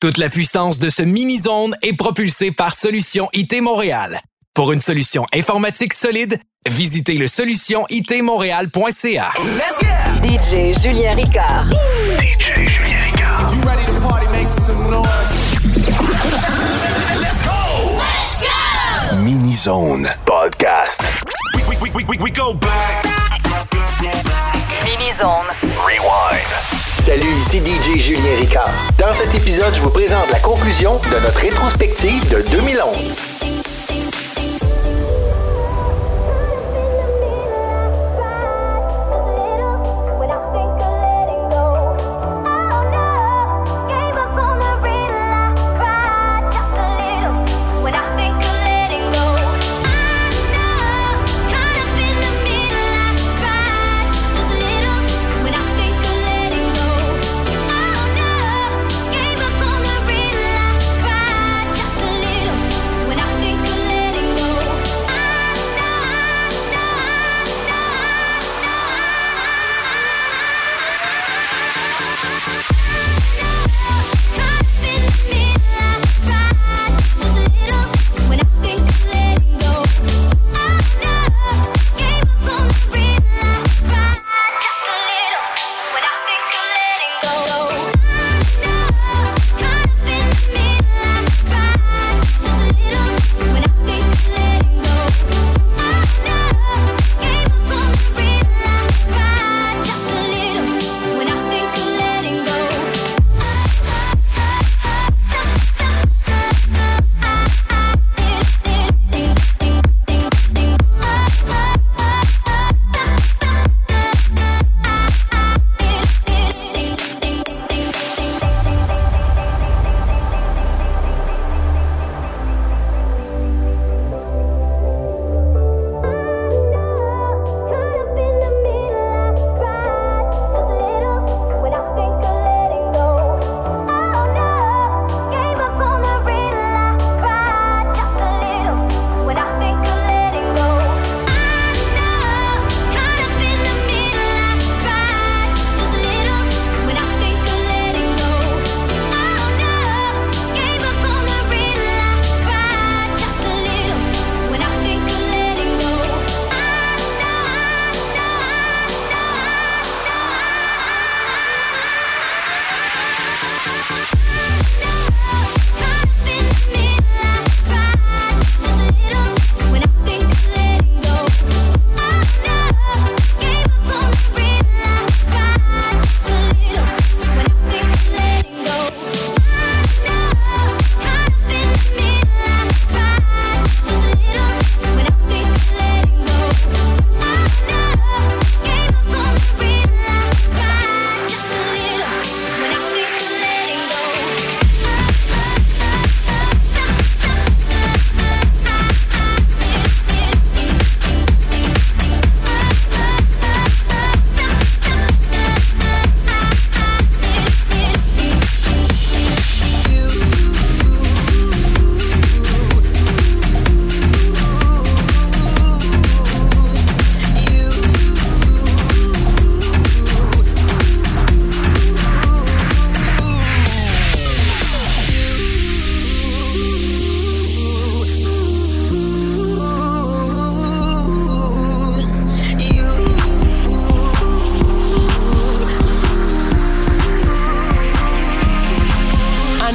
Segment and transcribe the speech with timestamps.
[0.00, 4.20] Toute la puissance de ce mini-zone est propulsée par Solution IT Montréal.
[4.54, 9.30] Pour une solution informatique solide, visitez le solutionitmontréal.ca.
[10.22, 11.66] DJ Julien Ricard.
[12.20, 13.50] DJ Julien Ricard.
[17.20, 17.98] Let's go!
[18.40, 19.16] Let's go!
[19.16, 21.02] Mini Zone Podcast.
[21.56, 23.04] We, we, we, we, we go back.
[24.84, 25.48] Mini Zone.
[25.84, 26.77] Rewind.
[27.08, 28.70] Salut, ici DJ Julien Ricard.
[28.98, 33.67] Dans cet épisode, je vous présente la conclusion de notre rétrospective de 2011.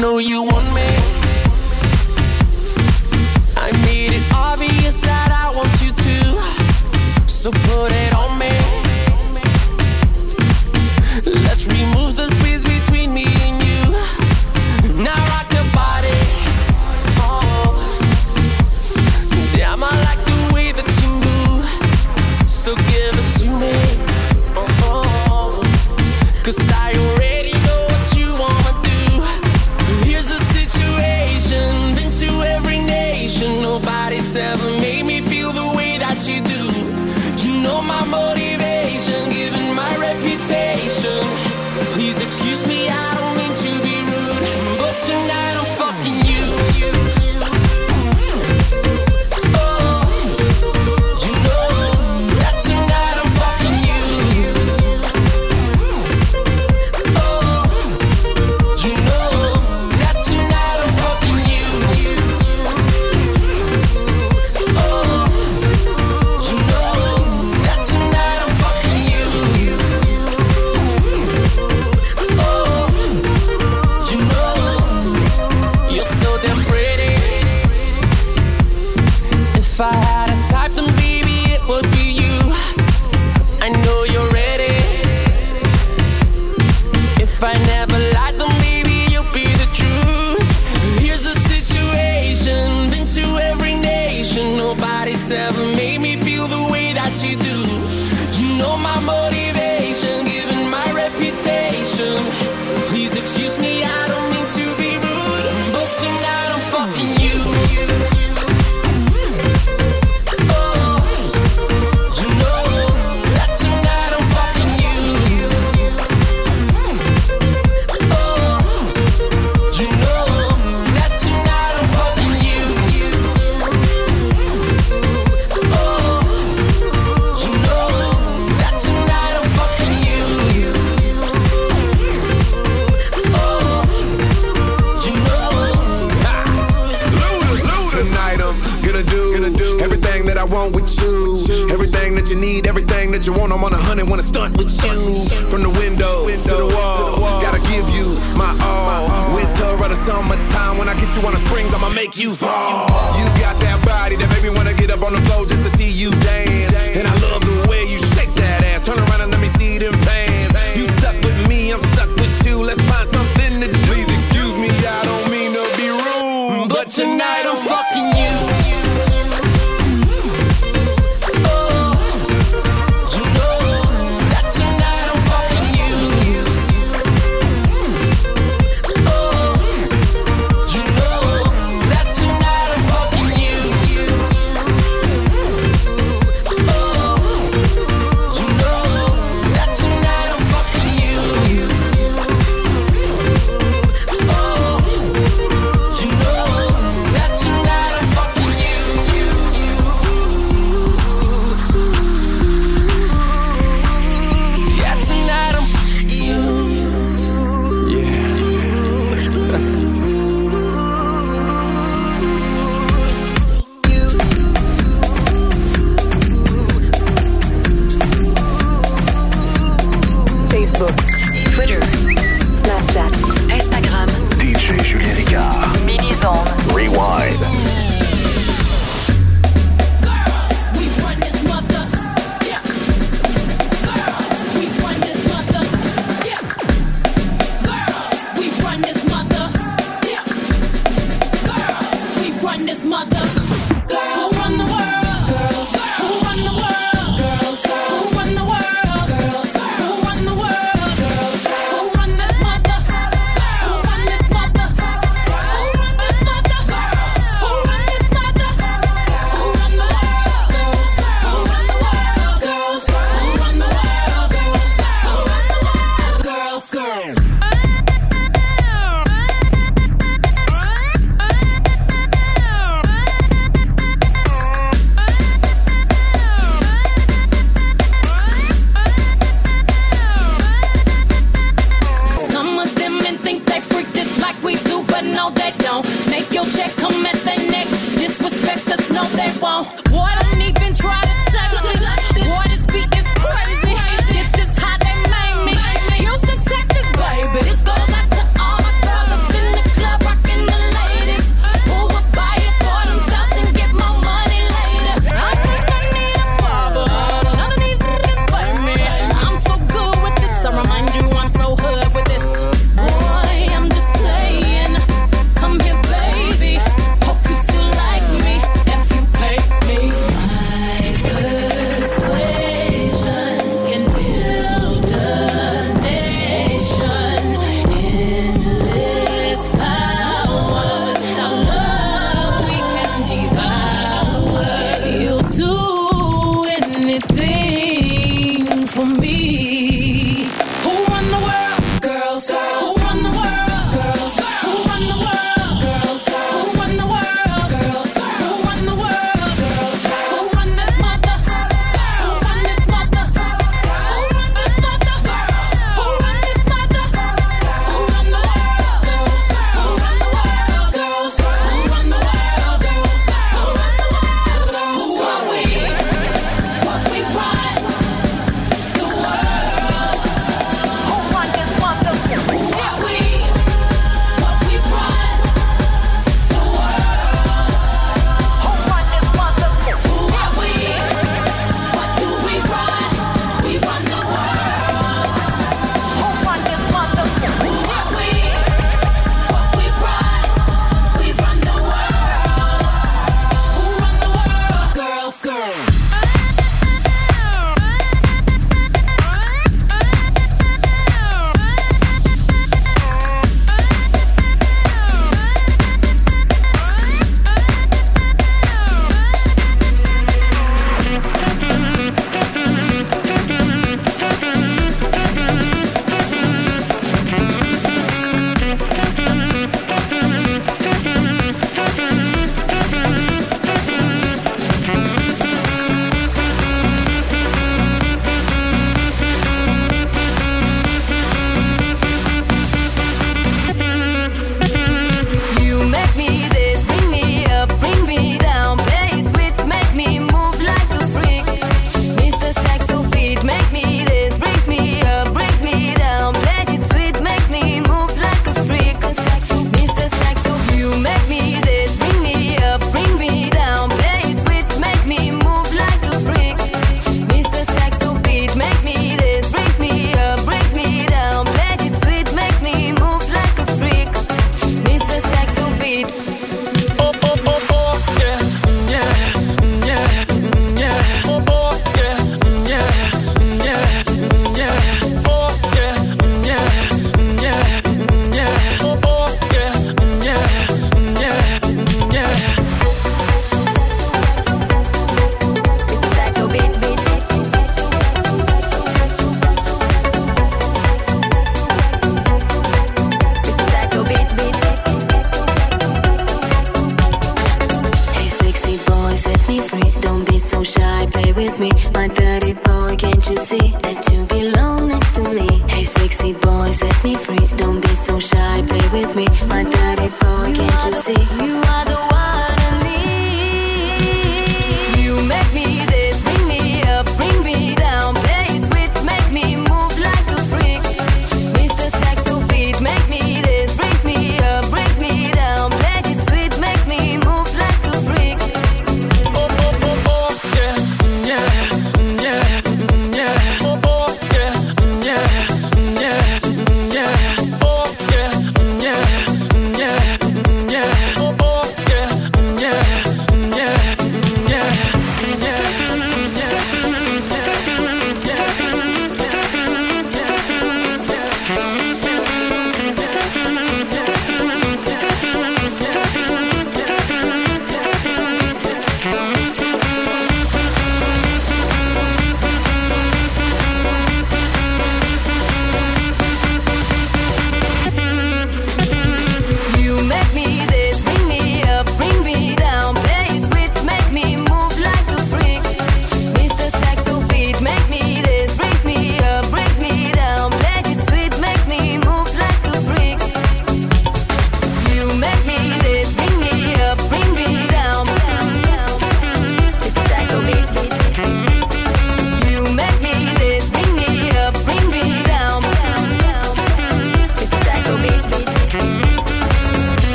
[0.00, 0.86] know you want me.
[3.56, 7.28] I made it obvious that I want you to.
[7.28, 7.95] So put it.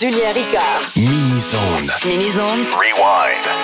[0.00, 0.96] Julien Ricard.
[0.96, 1.86] Mini-zone.
[2.06, 2.64] Mini-zone.
[2.72, 3.59] Rewind.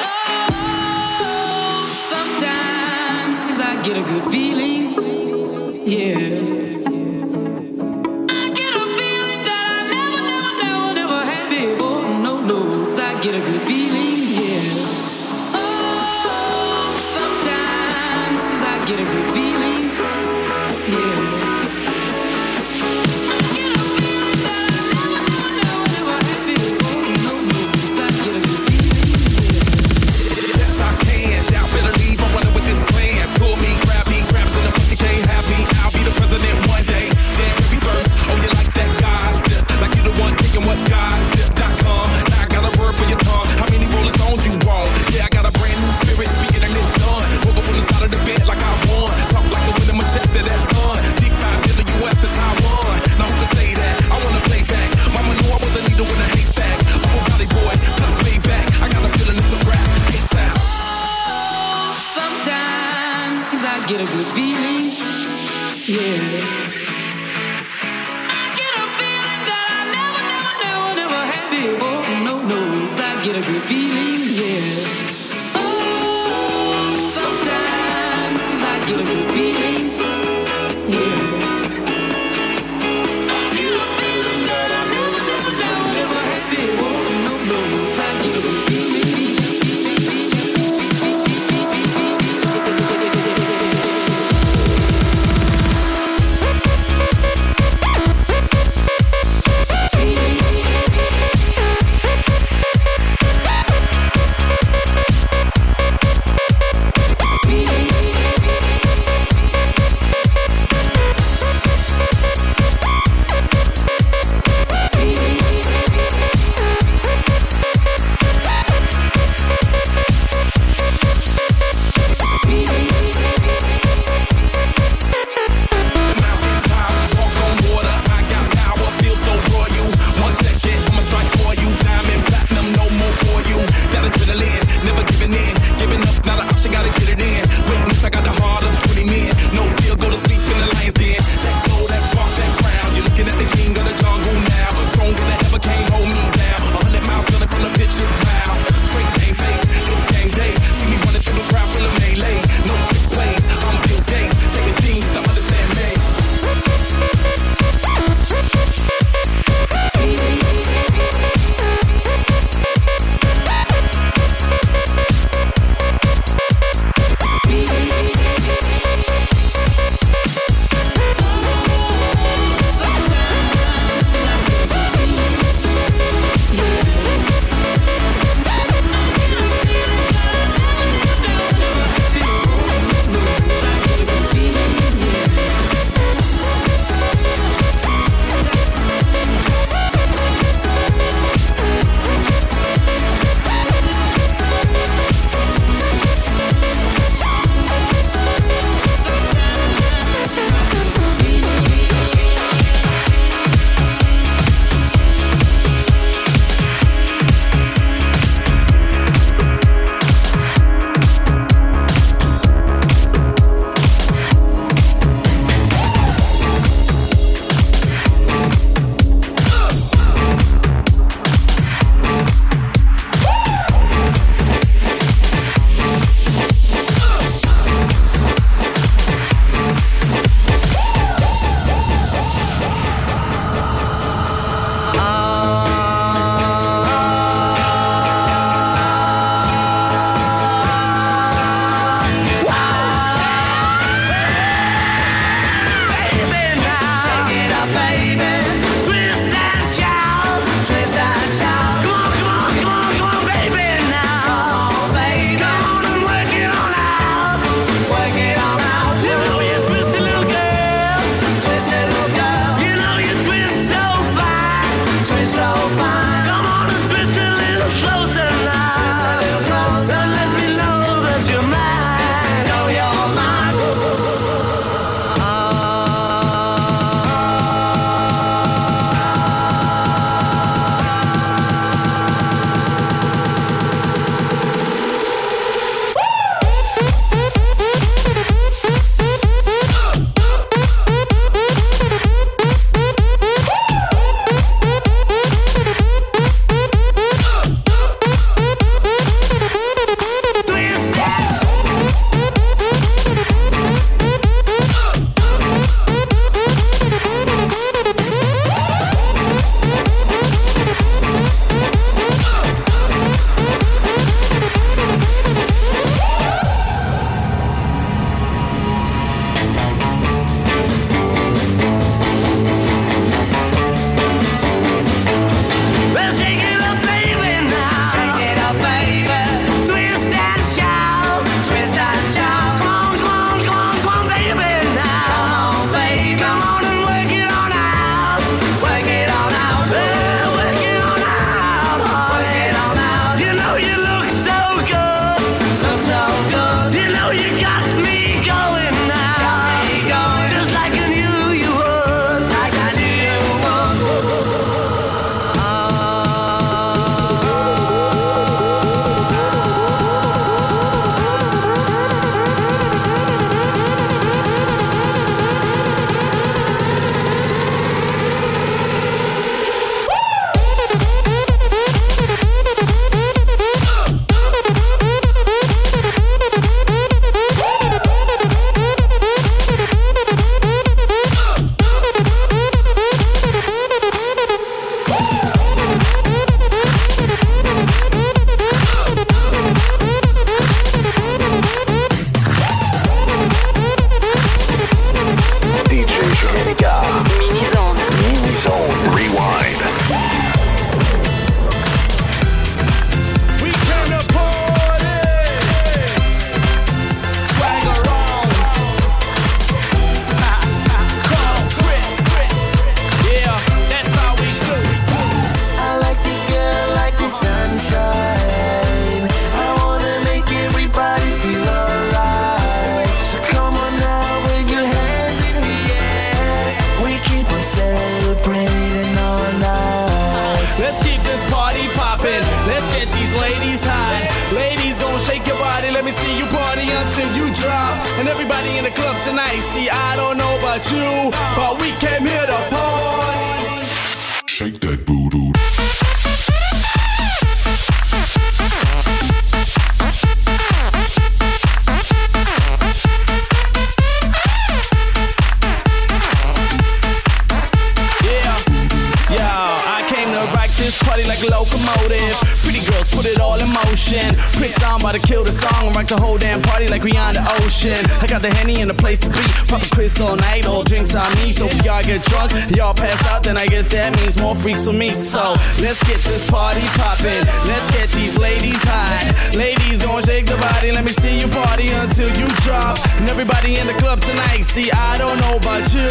[465.01, 467.79] To kill the song and rock the whole damn party like we on the ocean.
[468.01, 469.23] I got the henny and the place to be.
[469.49, 471.33] Poppin' Chris all night, all drinks on me.
[471.33, 474.65] So if y'all get drunk, y'all pass out, then I guess that means more freaks
[474.65, 474.93] for me.
[474.93, 477.27] So let's get this party poppin'.
[477.47, 479.37] Let's get these ladies high.
[479.37, 482.79] Ladies gon' shake the body, let me see you party until you drop.
[482.99, 485.89] And everybody in the club tonight, see I don't know about you,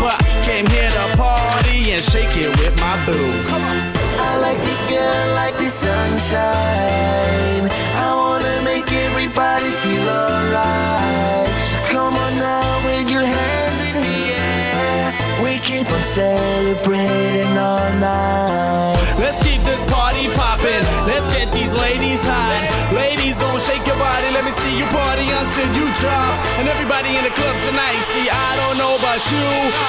[0.00, 4.05] but I came here to party and shake it with my boo.
[4.28, 7.64] I like the girl like the sunshine.
[8.04, 11.48] I wanna make everybody feel alright.
[11.70, 15.06] So come on now with your hands in the air.
[15.44, 18.98] We keep on celebrating all night.
[19.22, 20.84] Let's keep this party poppin'.
[21.06, 22.66] Let's get these ladies high.
[22.92, 24.28] Ladies gon' shake your body.
[24.36, 26.36] Let me see you party until you drop.
[26.58, 29.46] And everybody in the club tonight, see I don't know about you,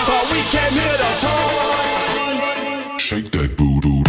[0.10, 2.97] but we came here to party.
[3.00, 4.04] Shake that booty.
[4.06, 4.06] I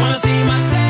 [0.00, 0.85] Wanna see myself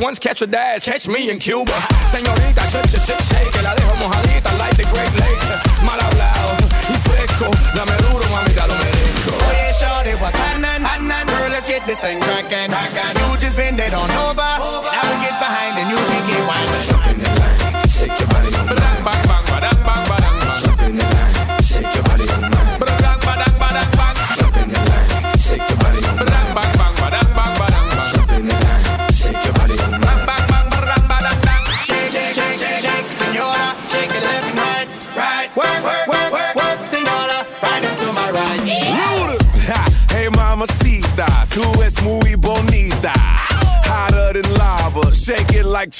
[0.00, 1.72] once catch a dash, catch me in Cuba.
[2.08, 5.48] Señorita, shake, shake, shake, que la dejo mojadita like the Great Lakes.
[5.84, 6.56] Mal hablado
[6.88, 9.32] y fresco, dame duro, mami, ya lo merezco.
[9.48, 10.80] Oye, shorty, what's happening?
[11.28, 12.70] Girl, let's get this thing crackin'.
[12.70, 14.88] You just bend it on over, over.
[14.88, 17.39] and I get behind and you begin get windin'.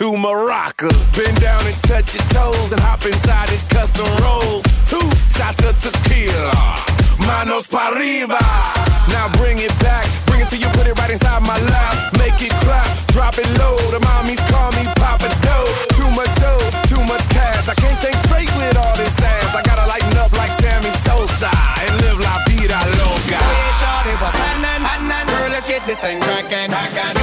[0.01, 1.13] Two maracas.
[1.13, 4.65] Bend down and touch your toes and hop inside this custom rolls.
[4.89, 6.57] Two shots of tequila,
[7.29, 8.41] manos pa arriba.
[9.13, 12.17] Now bring it back, bring it till you put it right inside my lap.
[12.17, 13.77] Make it clap, drop it low.
[13.93, 15.69] The mommies call me Papa Dough.
[15.93, 17.69] Too much dough, too much cash.
[17.69, 19.53] I can't think straight with all this ass.
[19.53, 21.53] I gotta lighten up like Sammy Sosa
[21.85, 23.37] and live la vida loca.
[23.37, 24.81] Yeah, shorty, what's happening?
[25.29, 26.73] Girl, let's get this thing cracking.
[26.73, 27.20] You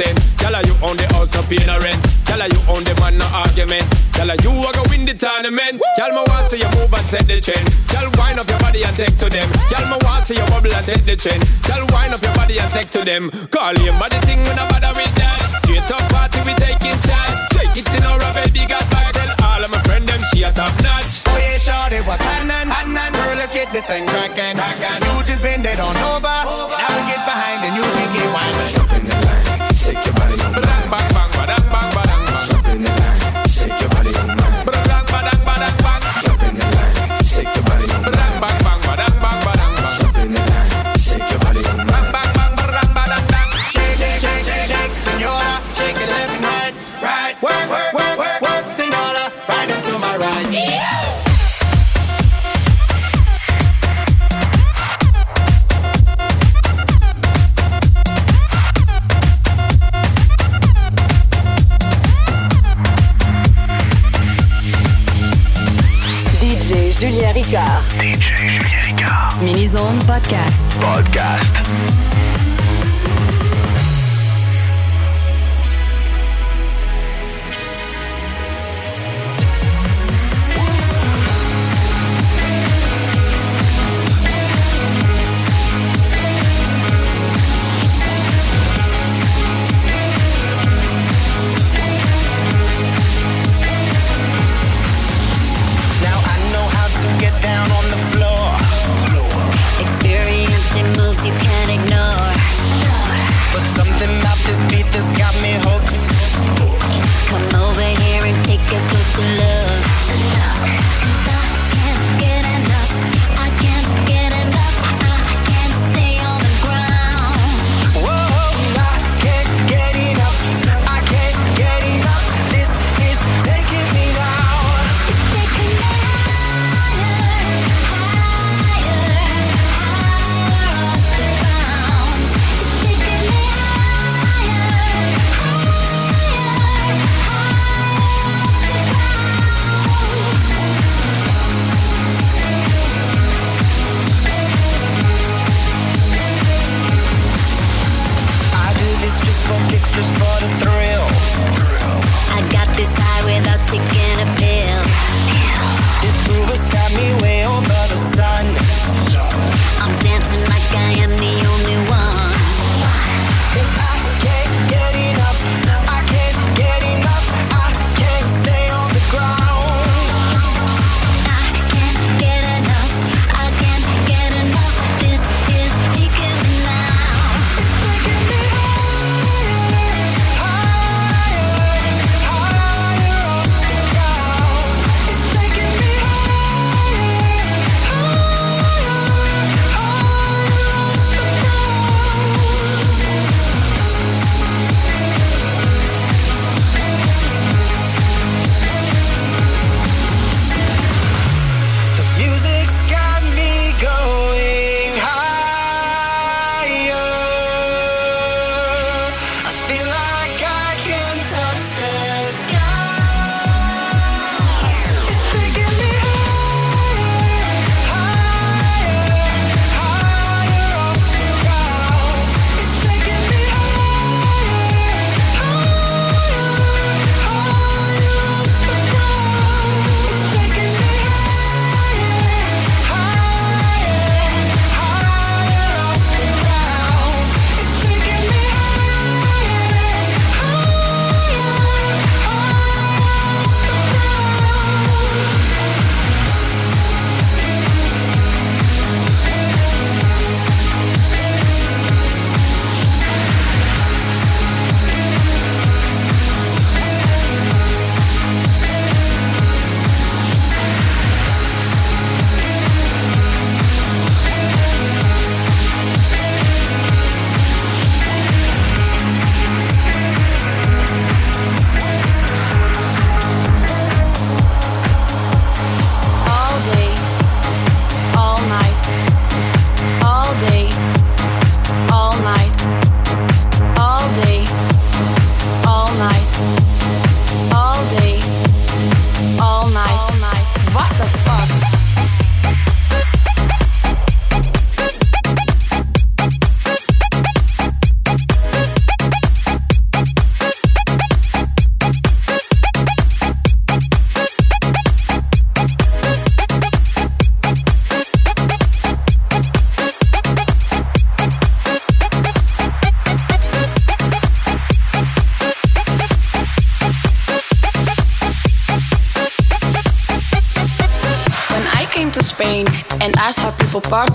[0.00, 0.16] of.
[0.36, 2.00] Tell her you own the house, no paying a rent.
[2.28, 3.86] Tell her you own the man, no argument.
[4.12, 5.80] Tell her you are gonna win the tournament.
[5.96, 7.64] Tell me want see you move and set the trend.
[7.88, 9.48] Tell wind up your body and take to them.
[9.72, 11.40] Tell me want see you bubble and set the trend.
[11.64, 13.32] Tell wind up your body and take to them.
[13.48, 15.40] Call him body thing when I bother with that.
[15.64, 17.36] Straight up party we taking chance.
[17.56, 19.16] Take it in our baby got back.
[19.16, 21.24] Tell all of my friend them she a top notch.
[21.24, 22.68] Oh yeah, shorty, what's happening?
[22.68, 23.12] happening?
[23.16, 24.60] Girl, let's get this thing cracking.
[24.60, 26.15] You just bend it on over.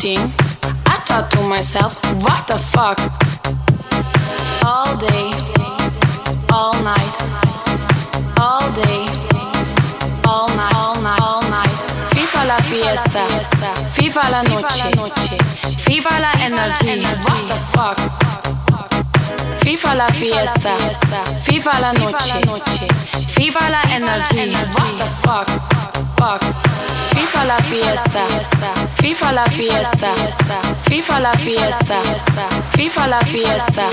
[0.01, 0.31] People
[0.87, 1.93] I thought to myself,
[2.25, 2.97] what the fuck?
[4.65, 5.29] All day,
[6.49, 7.15] all night,
[8.39, 9.05] all day,
[10.25, 11.75] all night, all night, all night.
[12.13, 13.27] FIFA la fiesta,
[13.93, 15.37] FIFA la noche,
[15.85, 17.97] FIFA la energy, what the fuck?
[19.61, 20.75] FIFA la fiesta,
[21.45, 22.87] FIFA la noche,
[23.35, 25.47] FIFA la energy, what the fuck?
[26.17, 26.41] Fuck.
[27.13, 28.25] FIFA la fiesta,
[29.21, 30.13] FIFA la fiesta,
[30.89, 32.01] FIFA la fiesta,
[32.75, 33.87] FIFA la fiesta,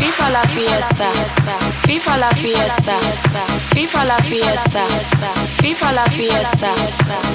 [0.00, 1.12] FIFA la fiesta,
[1.86, 2.96] FIFA la fiesta,
[3.74, 4.86] FIFA la fiesta,
[5.60, 6.68] FIFA la fiesta,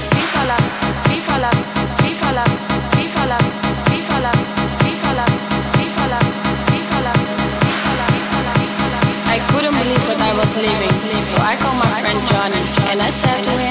[0.09, 0.57] FIFA la,
[1.09, 1.49] FIFA la,
[2.01, 2.43] FIFA la, FIFA la,
[2.97, 3.37] FIFA la,
[3.85, 4.31] FIFA la,
[4.81, 5.25] FIFA la,
[5.83, 6.21] FIFA la,
[9.27, 13.09] I couldn't believe what I was leaving, so I called my friend Johnny and I
[13.11, 13.70] said to him.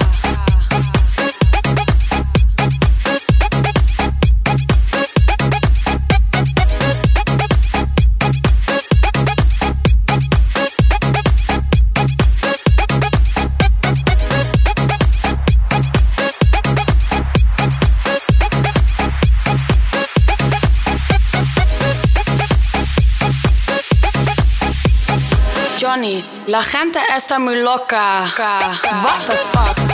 [26.01, 28.23] Johnny, la gente está muy loca.
[28.35, 29.90] What the fuck?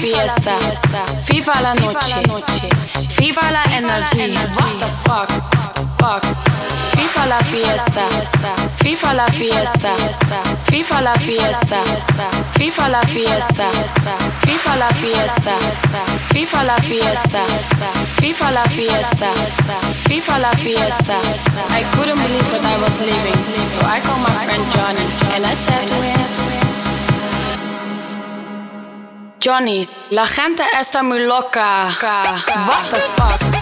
[0.00, 0.56] Fiesta,
[1.22, 2.22] FIFA la noche,
[3.16, 5.28] FIFA la energy, what the fuck?
[5.98, 6.24] Fuck.
[6.96, 8.08] FIFA la fiesta,
[8.82, 9.94] FIFA la fiesta,
[10.70, 11.82] FIFA la fiesta,
[12.56, 13.70] FIFA la fiesta,
[14.46, 15.54] FIFA la fiesta,
[16.32, 17.44] FIFA la fiesta,
[18.22, 19.30] FIFA la fiesta,
[20.08, 21.16] FIFA la fiesta.
[21.70, 25.54] I couldn't believe what I was leaving, so I called my friend Johnny and I
[25.54, 26.69] said to him.
[29.42, 31.88] Johnny, la gente está muy loca.
[32.02, 33.59] What the fuck?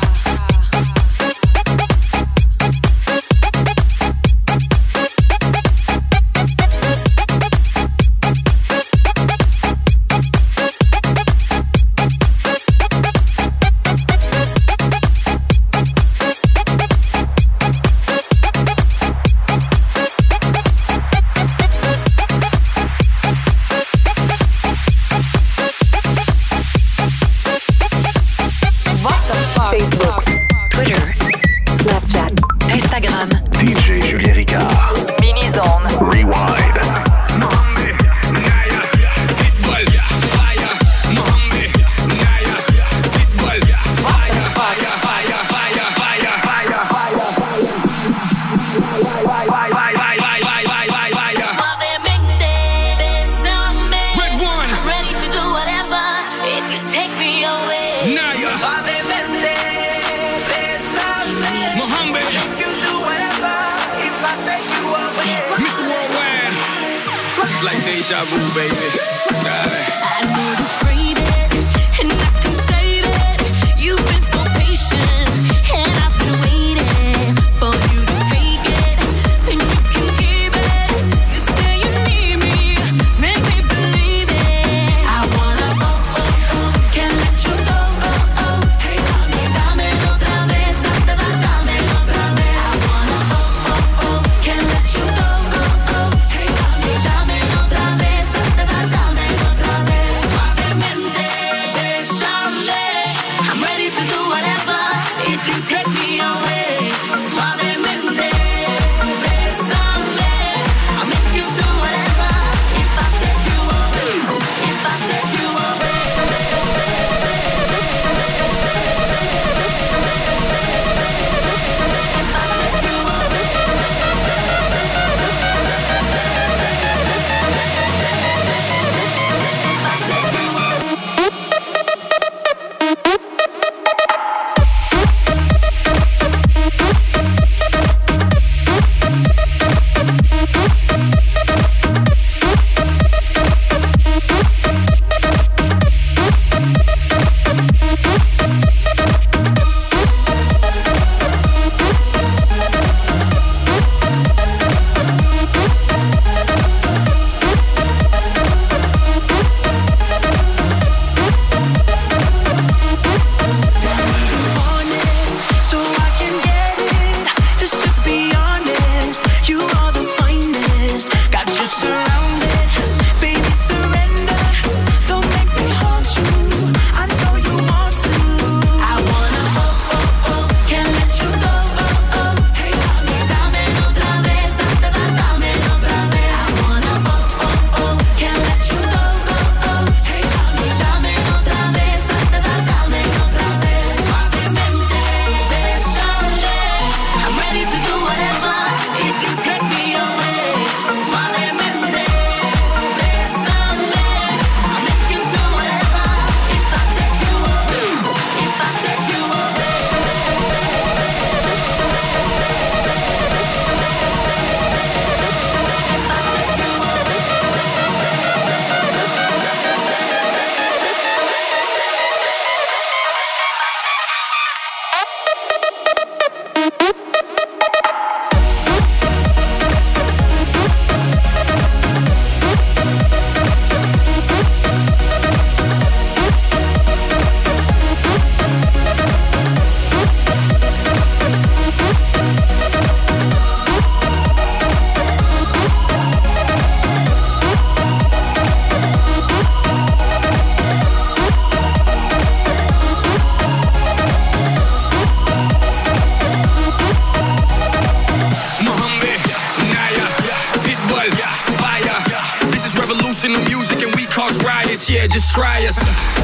[264.79, 265.79] this year, just try us.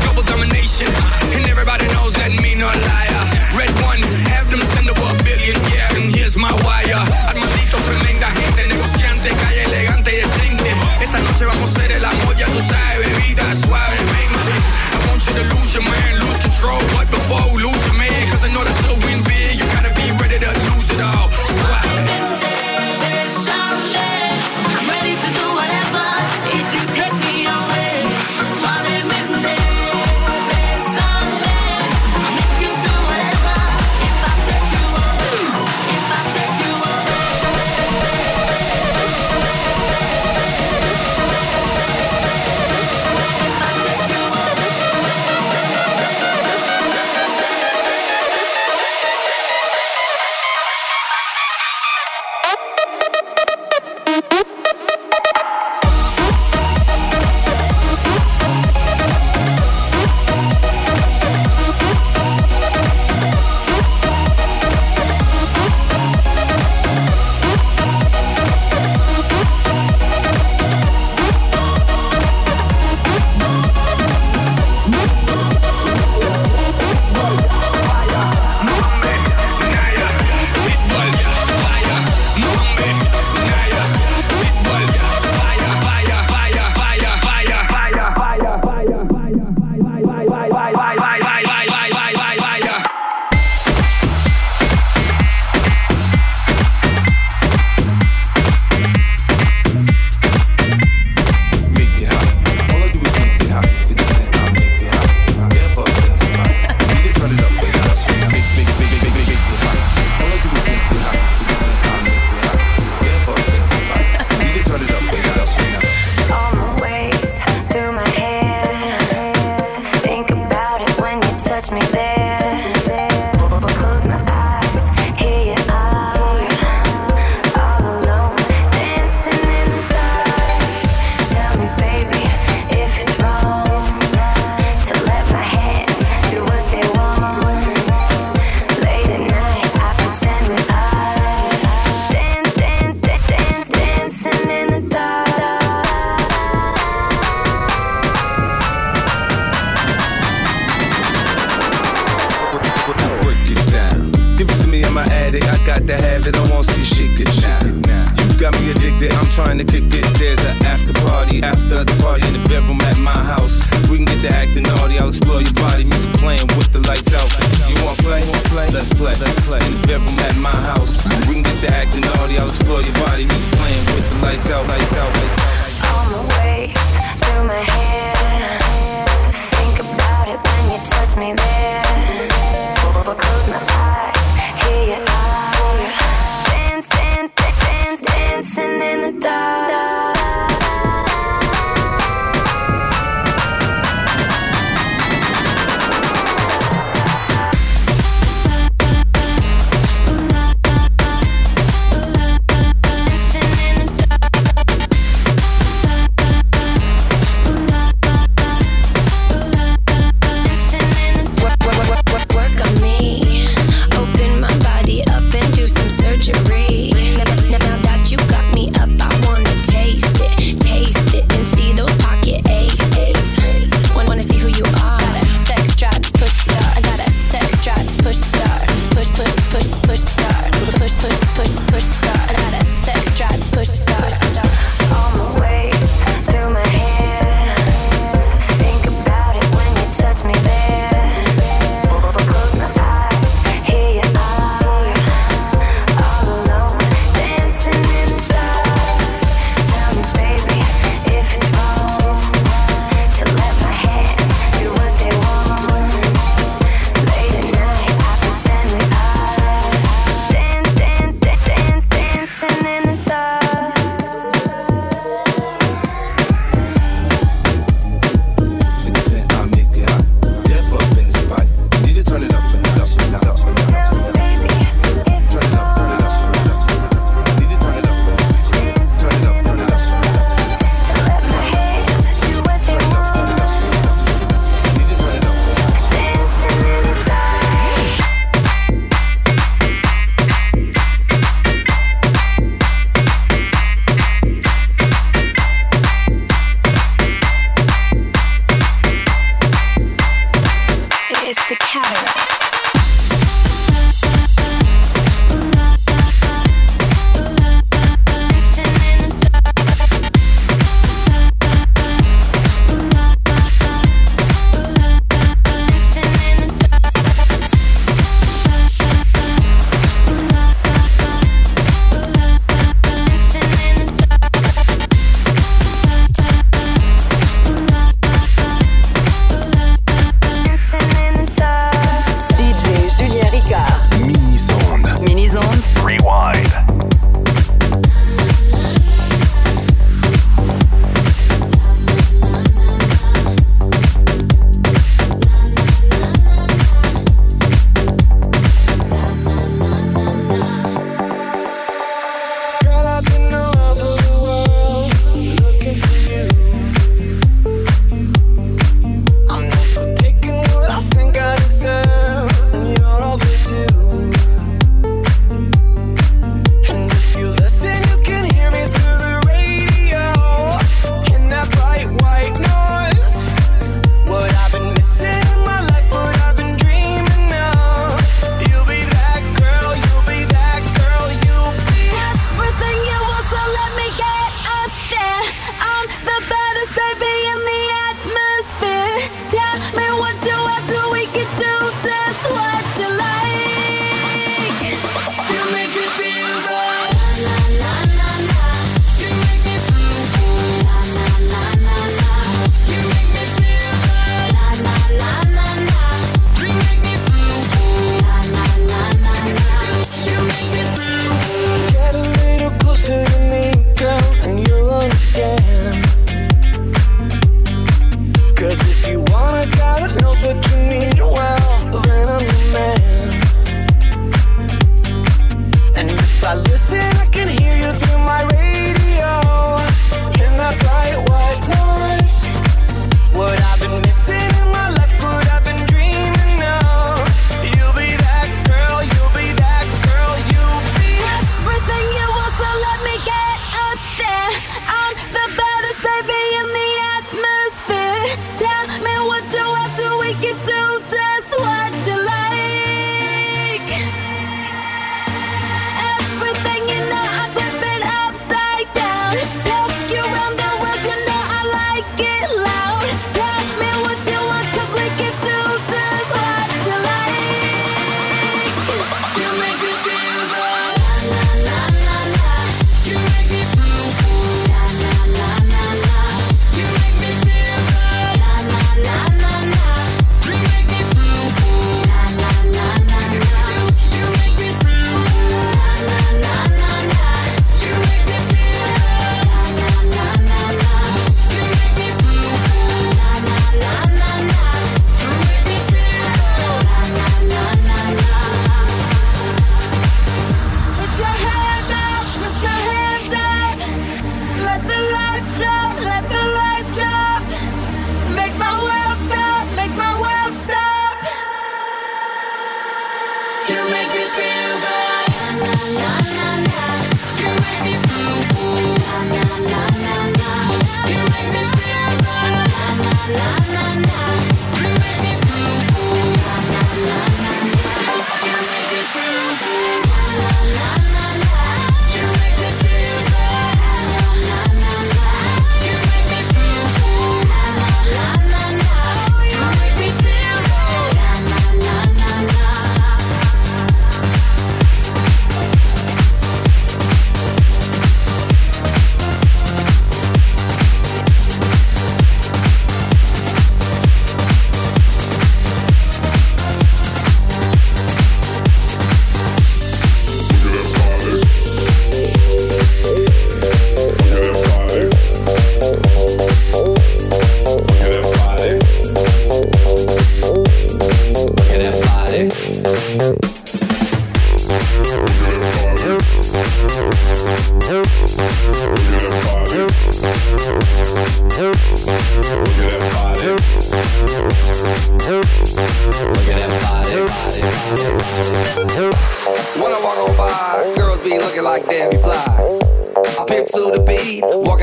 [0.06, 0.86] Double domination,
[1.34, 3.22] and everybody knows that me no liar.
[3.58, 3.98] Red one,
[4.30, 7.02] have them send over a billion, yeah, and here's my wire.
[7.30, 10.70] Armandito, tremenda gente, negociante, calle elegante y decente.
[11.02, 14.52] Esta noche vamos a ser el amor, ya tú sabes, bebida suavemente.
[14.94, 17.73] I want you to lose your mind, lose control, but before we lose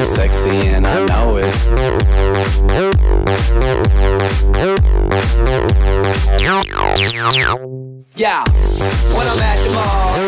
[0.00, 1.44] I'm sexy and I know it.
[8.16, 8.44] Yeah,
[9.14, 10.09] when I'm at the mall,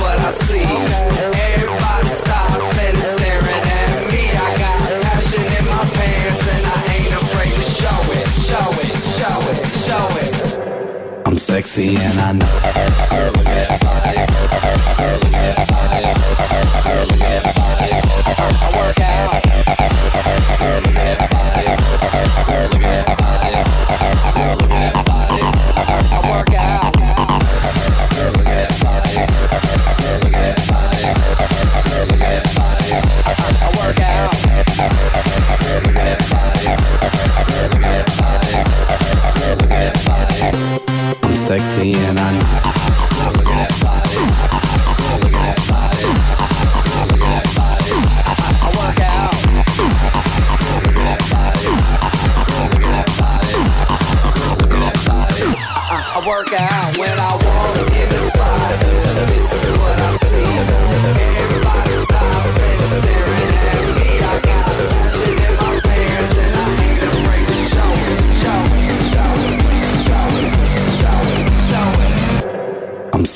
[0.00, 0.64] what I see.
[1.52, 4.22] Everybody stops and is staring at me.
[4.32, 8.90] I got passion in my pants and I ain't afraid to show it, show it,
[9.18, 9.58] show it,
[9.88, 10.32] show it.
[11.26, 12.54] I'm sexy and I know.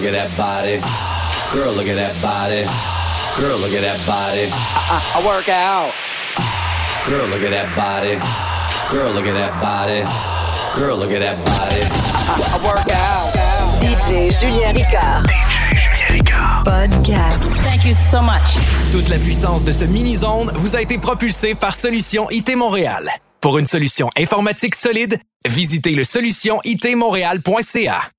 [0.00, 0.80] Girl, look at that body.
[1.52, 2.64] Girl, look at that body.
[3.36, 4.48] Girl, look at that body.
[4.50, 4.54] I,
[4.96, 5.92] I, I work out.
[7.06, 8.16] Girl, look at that body.
[8.90, 10.02] Girl, look at that body.
[10.74, 11.82] Girl, look at that body.
[11.84, 13.30] I, I, I work out.
[13.82, 15.26] DJ Julien Ricard.
[16.64, 17.44] Podcast.
[17.62, 18.56] Thank you so much.
[18.92, 23.06] Toute la puissance de ce mini-zone vous a été propulsée par Solution IT Montréal.
[23.42, 28.10] Pour une solution informatique solide, visitez le solutionitmontréal.ca.